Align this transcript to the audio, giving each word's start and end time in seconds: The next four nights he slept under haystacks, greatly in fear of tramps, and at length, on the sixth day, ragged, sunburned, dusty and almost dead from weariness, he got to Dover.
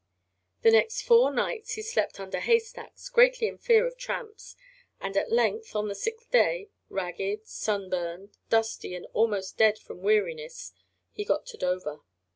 The 0.63 0.71
next 0.71 1.03
four 1.03 1.31
nights 1.31 1.73
he 1.73 1.83
slept 1.83 2.19
under 2.19 2.39
haystacks, 2.39 3.07
greatly 3.07 3.47
in 3.47 3.59
fear 3.59 3.85
of 3.85 3.99
tramps, 3.99 4.55
and 4.99 5.15
at 5.15 5.31
length, 5.31 5.75
on 5.75 5.89
the 5.89 5.93
sixth 5.93 6.31
day, 6.31 6.71
ragged, 6.89 7.45
sunburned, 7.45 8.39
dusty 8.49 8.95
and 8.95 9.05
almost 9.13 9.59
dead 9.59 9.77
from 9.77 10.01
weariness, 10.01 10.73
he 11.11 11.23
got 11.23 11.45
to 11.45 11.57
Dover. 11.57 12.01